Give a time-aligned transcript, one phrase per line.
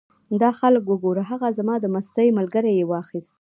[0.41, 1.23] دا خلک وګوره!
[1.31, 3.29] هغه زما د مستۍ ملګری یې واخیست.